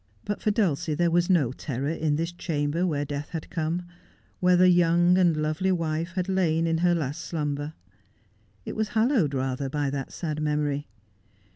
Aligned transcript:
But 0.25 0.41
for 0.41 0.49
Dulcie 0.49 0.95
there 0.95 1.11
was 1.11 1.29
no 1.29 1.51
terror 1.51 1.89
in 1.91 2.15
this 2.15 2.31
chamber 2.31 2.87
where 2.87 3.05
death 3.05 3.29
had 3.29 3.51
come— 3.51 3.83
where 4.39 4.57
the 4.57 4.67
young 4.69 5.15
and 5.15 5.37
lovely 5.37 5.71
wife 5.71 6.13
had 6.13 6.27
lain 6.27 6.65
in 6.65 6.79
her 6.79 6.95
last 6.95 7.21
slumber. 7.21 7.73
It 8.65 8.75
was 8.75 8.89
hallowed 8.97 9.35
rather 9.35 9.69
by 9.69 9.91
that 9.91 10.11
sad 10.11 10.41
memory. 10.41 10.87